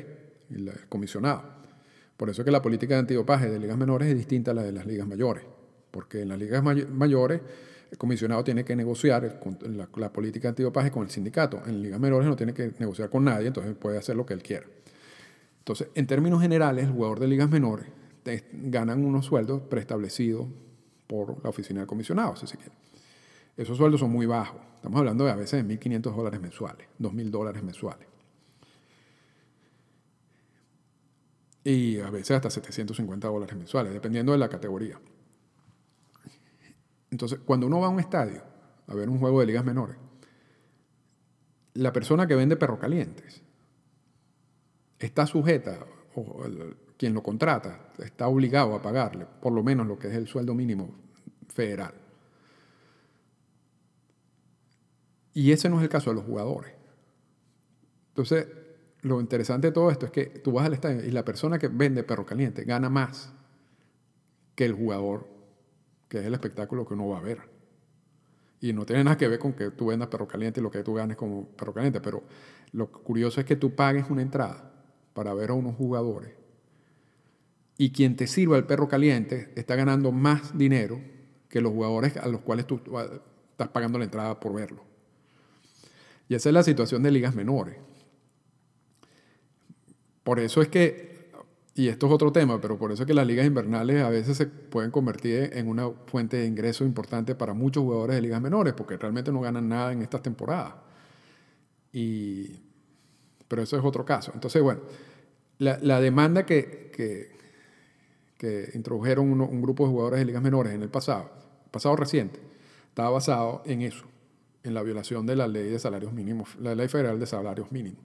[0.54, 1.44] el comisionado.
[2.18, 4.62] Por eso es que la política de antidopaje de ligas menores es distinta a la
[4.62, 5.44] de las ligas mayores,
[5.90, 7.40] porque en las ligas may mayores
[7.90, 11.62] el comisionado tiene que negociar la, la política antidopaje con el sindicato.
[11.66, 14.42] En ligas menores no tiene que negociar con nadie, entonces puede hacer lo que él
[14.42, 14.66] quiera.
[15.60, 17.86] Entonces, en términos generales, el jugador de ligas menores
[18.52, 20.46] ganan unos sueldos preestablecidos
[21.06, 22.72] por la oficina del comisionado, si se quiere.
[23.56, 24.60] Esos sueldos son muy bajos.
[24.76, 28.06] Estamos hablando de a veces de 1.500 dólares mensuales, 2.000 dólares mensuales.
[31.64, 34.98] Y a veces hasta 750 dólares mensuales, dependiendo de la categoría.
[37.10, 38.42] Entonces, cuando uno va a un estadio
[38.86, 39.96] a ver un juego de ligas menores,
[41.74, 43.42] la persona que vende perro calientes
[44.98, 45.78] está sujeta,
[46.14, 46.44] o
[46.96, 50.54] quien lo contrata está obligado a pagarle por lo menos lo que es el sueldo
[50.54, 50.94] mínimo
[51.48, 51.94] federal.
[55.32, 56.72] Y ese no es el caso de los jugadores.
[58.08, 58.48] Entonces,
[59.02, 61.68] lo interesante de todo esto es que tú vas al estadio y la persona que
[61.68, 63.32] vende perro caliente gana más
[64.56, 65.28] que el jugador
[66.08, 67.40] que es el espectáculo que uno va a ver.
[68.60, 70.82] Y no tiene nada que ver con que tú vendas perro caliente y lo que
[70.82, 72.24] tú ganes como perro caliente, pero
[72.72, 74.72] lo curioso es que tú pagues una entrada
[75.14, 76.38] para ver a unos jugadores
[77.78, 81.00] y quien te sirva el perro caliente está ganando más dinero
[81.48, 82.80] que los jugadores a los cuales tú
[83.52, 84.82] estás pagando la entrada por verlo.
[86.28, 87.76] Y esa es la situación de ligas menores.
[90.24, 91.07] Por eso es que
[91.78, 94.36] y esto es otro tema, pero por eso es que las ligas invernales a veces
[94.36, 98.74] se pueden convertir en una fuente de ingreso importante para muchos jugadores de ligas menores,
[98.74, 100.74] porque realmente no ganan nada en estas temporadas.
[101.92, 102.50] Y,
[103.46, 104.32] pero eso es otro caso.
[104.34, 104.80] Entonces, bueno,
[105.58, 107.30] la, demanda que, que,
[108.36, 111.30] que introdujeron un grupo de jugadores de ligas menores en el pasado,
[111.70, 112.40] pasado reciente,
[112.88, 114.04] estaba basado en eso,
[114.64, 118.00] en la violación de la ley de salarios mínimos, la ley federal de salarios mínimos.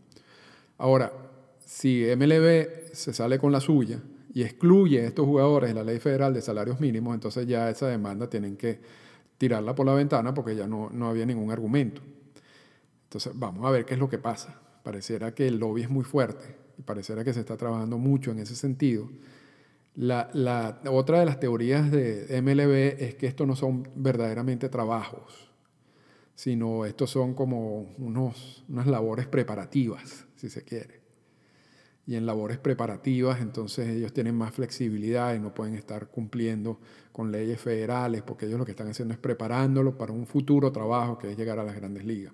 [0.77, 1.11] Ahora,
[1.65, 4.01] si MLB se sale con la suya
[4.33, 7.87] y excluye a estos jugadores de la ley federal de salarios mínimos, entonces ya esa
[7.87, 8.79] demanda tienen que
[9.37, 12.01] tirarla por la ventana porque ya no, no había ningún argumento.
[13.05, 14.59] Entonces vamos a ver qué es lo que pasa.
[14.83, 18.39] Pareciera que el lobby es muy fuerte y pareciera que se está trabajando mucho en
[18.39, 19.09] ese sentido.
[19.95, 25.51] La, la, otra de las teorías de MLB es que estos no son verdaderamente trabajos,
[26.33, 31.02] sino estos son como unos, unas labores preparativas, si se quiere
[32.05, 36.79] y en labores preparativas, entonces ellos tienen más flexibilidad y no pueden estar cumpliendo
[37.13, 41.17] con leyes federales, porque ellos lo que están haciendo es preparándolo para un futuro trabajo
[41.17, 42.33] que es llegar a las grandes ligas.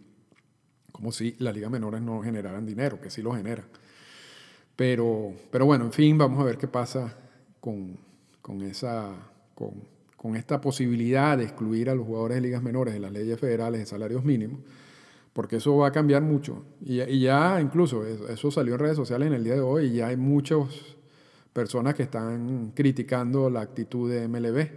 [0.92, 3.66] Como si las ligas menores no generaran dinero, que sí lo generan.
[4.76, 7.16] Pero, pero bueno, en fin, vamos a ver qué pasa
[7.60, 7.98] con,
[8.42, 9.14] con esa,
[9.54, 9.84] con,
[10.18, 13.82] con esta posibilidad de excluir a los jugadores de ligas menores de las leyes federales
[13.82, 14.62] de salarios mínimos
[15.34, 16.64] porque eso va a cambiar mucho.
[16.82, 20.08] Y, ya incluso eso, salió en redes sociales en el día de hoy y ya
[20.08, 20.60] hay muchas
[21.54, 24.68] personas que están criticando la actitud de MLB.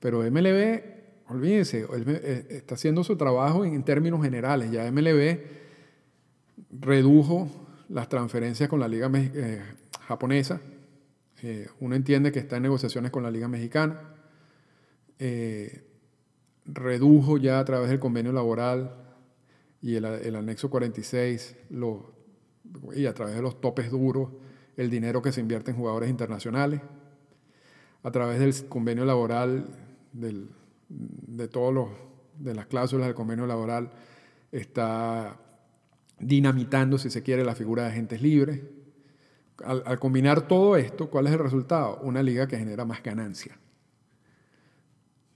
[0.00, 0.82] Pero MLB,
[1.28, 4.70] olvídense, eh, está haciendo su trabajo en, términos generales.
[4.70, 5.40] Ya MLB
[6.80, 7.48] redujo
[7.88, 9.62] las transferencias con la Liga eh,
[10.06, 10.60] Japonesa.
[11.42, 14.00] Eh, uno entiende que está en negociaciones con la Liga Mexicana.
[16.64, 19.07] redujo ya a través del convenio laboral
[19.80, 22.12] y el, anexo 46 lo,
[22.94, 24.30] y a través de los topes duros
[24.76, 26.80] el dinero que se invierte en jugadores internacionales,
[28.02, 29.66] a través del convenio laboral,
[30.12, 30.50] del,
[30.88, 31.88] de todos los,
[32.38, 33.90] de las cláusulas del convenio laboral,
[34.52, 35.36] está
[36.20, 38.60] dinamitando, si se quiere, la figura de agentes libres.
[39.64, 41.98] Al, al, combinar todo esto, ¿cuál es el resultado?
[42.02, 43.58] Una liga que genera más ganancia.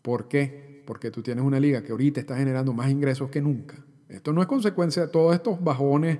[0.02, 0.84] ¿Por qué?
[0.86, 4.42] Porque tú tienes una liga que ahorita está generando más ingresos que nunca esto no
[4.42, 6.18] es consecuencia de todos estos bajones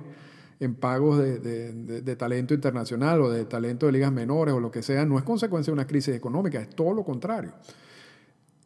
[0.59, 5.05] en pagos de, talento internacional o de talento de ligas menores o lo que sea,
[5.05, 7.53] no es consecuencia de una crisis económica, es todo lo contrario.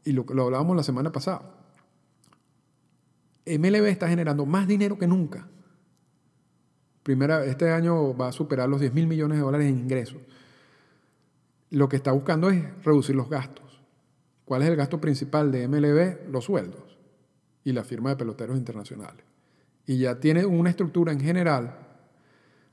[0.06, 1.42] Y lo, lo hablábamos la semana pasada.
[3.46, 5.48] MLB está generando más dinero que nunca.
[7.04, 10.22] Primera, este año va a superar los 10 mil millones de dólares en ingresos.
[11.70, 13.82] Lo que está buscando es reducir los gastos.
[14.46, 16.30] ¿Cuál es el gasto principal de MLB?
[16.32, 16.97] Los sueldos
[17.68, 19.26] y la firma de peloteros internacionales.
[19.86, 21.78] Y ya tiene una estructura en general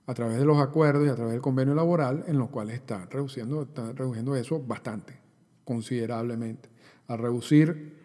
[0.07, 3.05] a través de los acuerdos y a través del convenio laboral, en los cuales está
[3.07, 5.19] reduciendo, está reduciendo eso bastante,
[5.65, 6.69] considerablemente.
[7.09, 7.99] A reducir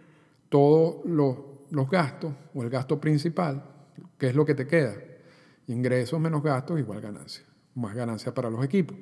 [0.49, 1.37] todos los,
[1.69, 3.63] los gastos o el gasto principal,
[4.17, 4.95] que es lo que te queda.
[5.67, 7.45] Ingresos menos gastos igual ganancia.
[7.75, 8.97] Más ganancia para los equipos.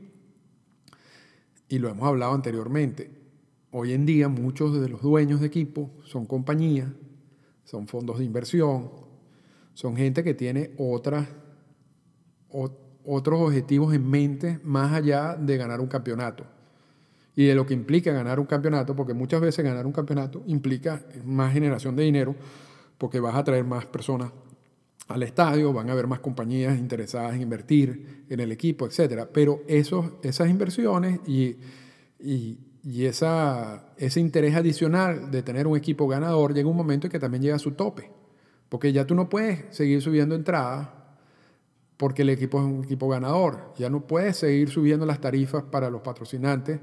[1.69, 3.11] Y lo hemos hablado anteriormente.
[3.71, 6.89] Hoy en día muchos de los dueños de equipos son compañías,
[7.67, 8.89] son fondos de inversión,
[9.73, 11.27] son gente que tiene otras,
[12.49, 16.45] otros objetivos en mente más allá de ganar un campeonato
[17.35, 21.05] y de lo que implica ganar un campeonato, porque muchas veces ganar un campeonato implica
[21.25, 22.35] más generación de dinero,
[22.97, 24.31] porque vas a traer más personas
[25.09, 29.27] al estadio, van a haber más compañías interesadas en invertir en el equipo, etc.
[29.33, 31.57] Pero esos, esas inversiones y,
[32.19, 32.57] y,
[32.89, 37.19] y esa, ese interés adicional de tener un equipo ganador llega un momento en que
[37.19, 38.09] también llega a su tope,
[38.69, 40.87] porque ya tú no puedes seguir subiendo entradas
[41.97, 45.89] porque el equipo es un equipo ganador, ya no puedes seguir subiendo las tarifas para
[45.89, 46.79] los patrocinantes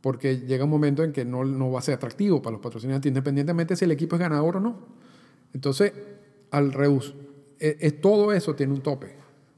[0.00, 3.10] porque llega un momento en que no, no va a ser atractivo para los patrocinantes,
[3.10, 4.78] independientemente si el equipo es ganador o no.
[5.52, 5.92] Entonces,
[6.50, 7.14] al es,
[7.58, 9.16] e, todo eso tiene un tope.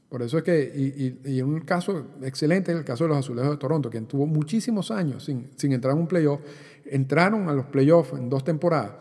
[0.08, 3.56] Por eso es que, y, y, un caso excelente, el caso de los Azulejos de
[3.58, 6.40] Toronto, que tuvo muchísimos años sin, entrar en un playoff,
[6.86, 8.92] entraron a los playoffs en dos temporadas,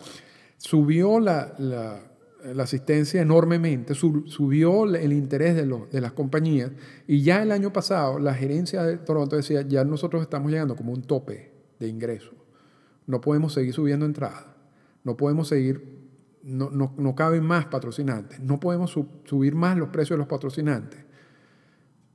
[0.58, 1.54] subió la,
[2.60, 6.72] asistencia enormemente, subió el interés de las compañías,
[7.08, 10.92] y ya el año pasado la gerencia de Toronto decía, ya nosotros estamos llegando como
[10.92, 12.34] un tope de ingresos,
[13.06, 14.46] no podemos seguir subiendo entradas,
[15.06, 15.97] no podemos seguir
[16.48, 18.40] no, no, no caben más patrocinantes.
[18.40, 21.08] No podemos subir más los precios de los patrocinantes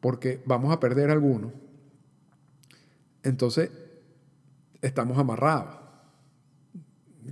[0.03, 1.53] porque vamos a perder algunos.
[3.23, 3.71] Entonces,
[4.81, 5.77] estamos amarrados.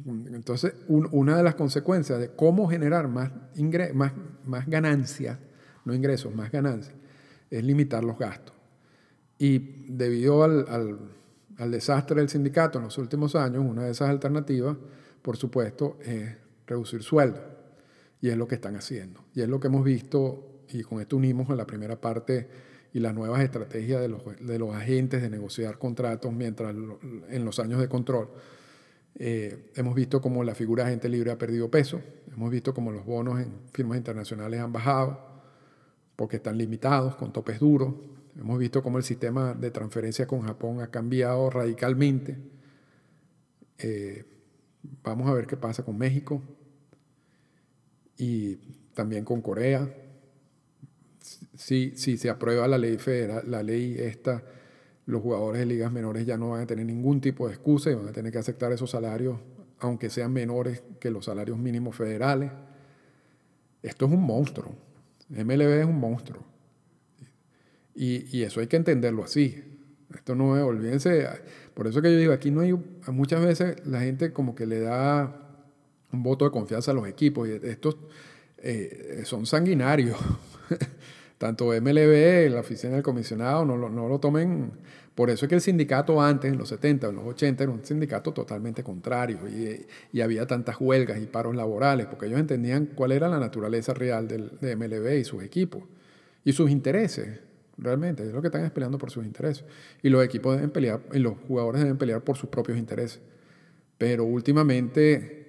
[0.07, 3.33] Entonces, una de las consecuencias de cómo generar más,
[4.45, 5.37] más, ganancias,
[5.85, 6.95] no ingresos, más ganancias,
[7.51, 8.55] es limitar los gastos.
[9.37, 10.99] Y debido al, al,
[11.59, 14.77] al desastre del sindicato en los últimos años, una de esas alternativas,
[15.23, 16.37] por supuesto, es
[16.71, 17.41] reducir sueldo.
[18.23, 19.25] Y es lo que están haciendo.
[19.35, 22.49] Y es lo que hemos visto, y con esto unimos a la primera parte
[22.93, 26.75] y las nuevas estrategias de los, de los agentes de negociar contratos mientras
[27.29, 28.29] en los años de control.
[29.15, 32.01] Eh, hemos visto cómo la figura de agente libre ha perdido peso,
[32.33, 35.31] hemos visto cómo los bonos en firmas internacionales han bajado
[36.17, 37.95] porque están limitados con topes duros,
[38.39, 42.39] hemos visto cómo el sistema de transferencia con Japón ha cambiado radicalmente.
[43.79, 44.25] Eh,
[45.03, 46.43] vamos a ver qué pasa con México,
[48.21, 48.57] y
[48.95, 49.89] también con Corea.
[51.57, 54.45] Si, si se aprueba la ley federal, la ley esta,
[55.07, 57.95] los jugadores de ligas menores ya no van a tener ningún tipo de excusa y
[57.95, 59.39] van a tener que aceptar esos salarios,
[59.79, 62.53] aunque sean menores que los salarios mínimos federales.
[63.83, 64.75] Esto es un monstruo.
[65.31, 66.45] MLB es un monstruo.
[67.95, 69.65] Y, y eso hay que entenderlo así.
[70.15, 71.27] Esto no es, olvídense.
[71.73, 72.75] Por eso que yo digo, aquí no hay,
[73.09, 75.50] muchas veces la gente como que le da
[76.13, 77.49] un voto de confianza a los equipos.
[77.49, 77.97] Y estos
[78.59, 80.19] eh, son sanguinarios.
[81.39, 84.73] Tanto MLB, la oficina del comisionado, no lo, no lo tomen.
[85.15, 87.85] Por eso es que el sindicato antes, en los 70, en los 80, era un
[87.85, 93.13] sindicato totalmente contrario y, y había tantas huelgas y paros laborales, porque ellos entendían cuál
[93.13, 95.83] era la naturaleza real del, de MLB y sus equipos
[96.45, 97.41] y sus intereses.
[97.77, 99.65] Realmente, es lo que están peleando por sus intereses.
[100.03, 103.21] Y los equipos deben pelear, y los jugadores deben pelear por sus propios intereses.
[103.97, 105.40] Pero últimamente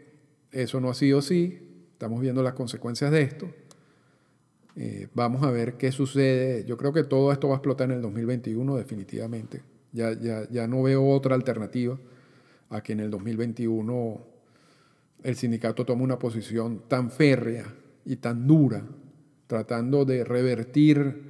[0.51, 1.59] eso no ha sido así,
[1.93, 3.49] estamos viendo las consecuencias de esto.
[4.75, 6.65] Eh, vamos a ver qué sucede.
[6.65, 9.61] Yo creo que todo esto va a explotar en el 2021 definitivamente.
[9.91, 11.97] Ya, ya, ya no veo otra alternativa
[12.69, 14.21] a que en el 2021
[15.23, 17.65] el sindicato tome una posición tan férrea
[18.05, 18.83] y tan dura,
[19.47, 21.29] tratando de revertir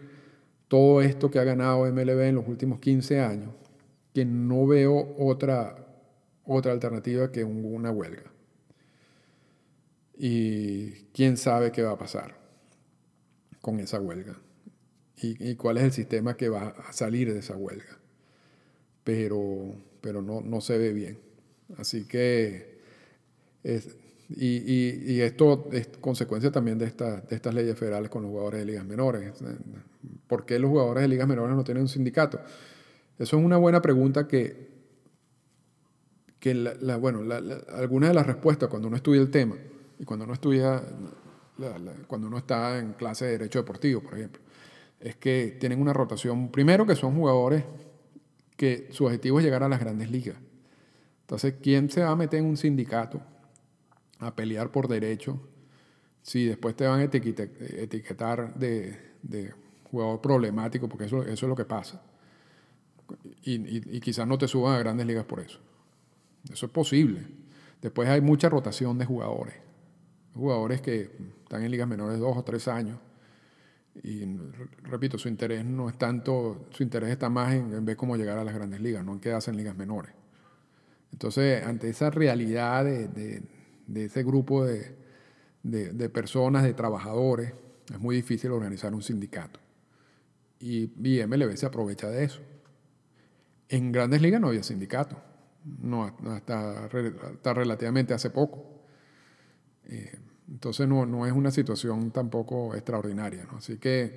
[0.67, 3.49] todo esto que ha ganado MLB en los últimos 15 años,
[4.13, 5.75] que no veo otra,
[6.45, 8.30] otra alternativa que una huelga
[10.23, 12.37] y quién sabe qué va a pasar
[13.59, 14.39] con esa huelga
[15.19, 17.97] y, cuál es el sistema que va a salir de esa huelga.
[19.03, 21.19] Pero, pero no, no se ve bien.
[21.77, 22.81] Así que,
[23.63, 28.59] y, y, esto es consecuencia también de, esta, de estas leyes federales con los jugadores
[28.59, 29.33] de ligas menores.
[30.27, 32.39] ¿Por qué los jugadores de ligas menores no tienen un sindicato?
[33.17, 34.69] Eso es una buena pregunta que,
[36.39, 37.21] que la, bueno,
[37.73, 39.55] algunas de las respuestas cuando uno estudia el tema,
[40.01, 40.83] y cuando uno estudia,
[42.07, 44.41] cuando uno está en clase de derecho deportivo, por ejemplo,
[44.99, 47.63] es que tienen una rotación, primero que son jugadores
[48.57, 50.37] que su objetivo es llegar a las grandes ligas.
[51.19, 53.21] Entonces, ¿quién se va a meter en un sindicato
[54.17, 55.39] a pelear por derecho
[56.23, 61.65] si después te van a etiquetar de, jugador problemático, porque eso, eso es lo que
[61.65, 62.01] pasa.
[63.43, 65.59] Y, y quizás no te suban a grandes ligas por eso.
[66.51, 67.27] Eso es posible.
[67.83, 69.70] Después hay mucha rotación de jugadores.
[70.33, 71.11] Jugadores que
[71.43, 72.97] están en ligas menores dos o tres años.
[74.03, 74.25] Y
[74.83, 78.43] repito, su interés no es tanto, su interés está más en, ver cómo llegar a
[78.43, 80.13] las grandes ligas, no en quedarse en ligas menores.
[81.11, 83.43] Entonces, ante esa realidad de,
[83.93, 84.95] ese grupo de,
[86.09, 87.53] personas, de trabajadores,
[87.91, 89.59] es muy difícil organizar un sindicato.
[90.59, 92.39] Y, y MLB se aprovecha de eso.
[93.67, 95.17] En grandes ligas no había sindicato
[95.63, 96.87] no, hasta,
[97.53, 98.70] relativamente hace poco.
[99.91, 100.17] Eh,
[100.49, 103.47] entonces no, no, es una situación tampoco extraordinaria.
[103.55, 104.15] Así que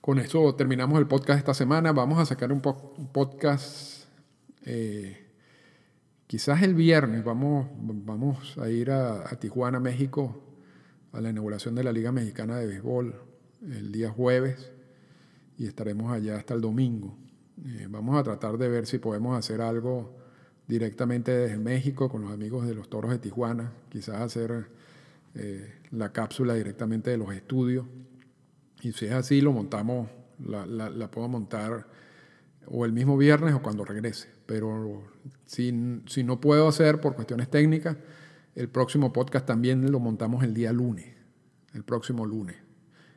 [0.00, 1.92] con eso terminamos el podcast esta semana.
[1.92, 4.06] Vamos a sacar un, podcast
[4.64, 5.26] eh,
[6.26, 7.24] quizás el viernes.
[7.24, 10.42] Vamos, vamos a ir a, Tijuana, México,
[11.12, 13.14] a la inauguración de la Liga Mexicana de Béisbol
[13.62, 14.72] el día jueves
[15.56, 17.16] y estaremos allá hasta el domingo.
[17.64, 20.14] Eh, vamos a tratar de ver si podemos hacer algo
[20.66, 24.66] directamente desde México con los amigos de los Toros de Tijuana, quizás hacer
[25.34, 27.86] eh, la cápsula directamente de los estudios.
[28.82, 30.08] Y si es así, lo montamos,
[30.38, 31.86] la, puedo montar
[32.66, 34.28] o el mismo viernes o cuando regrese.
[34.46, 35.02] Pero
[35.46, 37.96] si, si no puedo hacer por cuestiones técnicas,
[38.54, 41.06] el próximo podcast también lo montamos el día lunes,
[41.72, 42.56] el próximo lunes.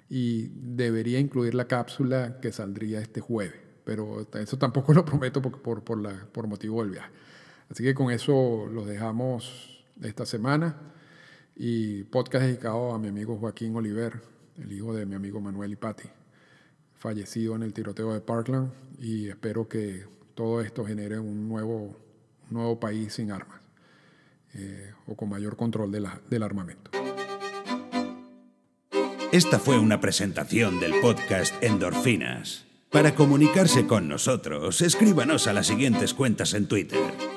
[0.09, 3.59] Y debería incluir la cápsula que saldría este jueves.
[3.83, 7.11] Pero eso tampoco lo prometo por, por, la, por motivo del viaje.
[7.69, 10.93] Así que con eso los dejamos esta semana
[11.59, 14.21] y podcast dedicado a mi amigo Joaquín Oliver,
[14.61, 16.07] el hijo de mi amigo Manuel Ipati,
[16.93, 20.05] fallecido en el tiroteo de Parkland y espero que
[20.35, 21.97] todo esto genere un nuevo,
[22.51, 23.59] nuevo país sin armas
[24.53, 26.91] eh, o con mayor control del armamento.
[29.31, 32.65] Esta fue una presentación del podcast Endorfinas.
[32.91, 37.36] Para comunicarse con nosotros, escríbanos a las siguientes cuentas en Twitter